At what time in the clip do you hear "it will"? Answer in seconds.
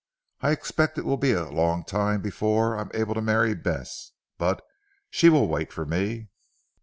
0.97-1.15